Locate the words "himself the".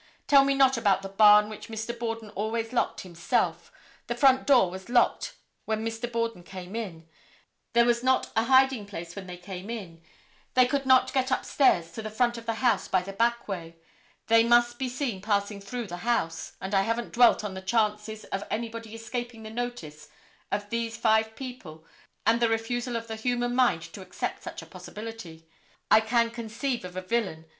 3.01-4.15